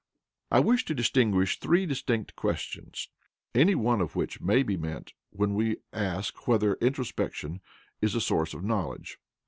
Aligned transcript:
I 0.49 0.59
wish 0.61 0.83
to 0.85 0.95
distinguish 0.95 1.59
three 1.59 1.85
distinct 1.85 2.35
questions, 2.35 3.09
any 3.53 3.75
one 3.75 4.01
of 4.01 4.15
which 4.15 4.41
may 4.41 4.63
be 4.63 4.75
meant 4.75 5.13
when 5.29 5.53
we 5.53 5.77
ask 5.93 6.47
whether 6.47 6.73
introspection 6.81 7.61
is 8.01 8.15
a 8.15 8.19
source 8.21 8.55
of 8.55 8.63
knowledge. 8.63 9.19